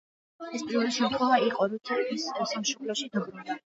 [0.59, 3.59] ეს პირველი შემთხვევა იყო, როცა ის სამშობლოში დაბრუნდა.